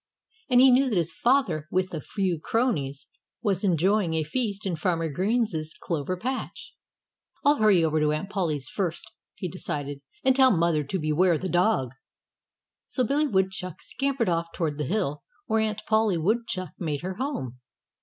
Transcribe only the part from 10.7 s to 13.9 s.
to beware the Dog." So Billy Woodchuck